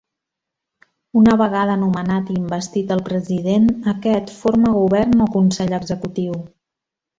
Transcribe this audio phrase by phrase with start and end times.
[1.19, 6.43] Una vegada nomenat i investit el President, aquest forma govern o consell executiu.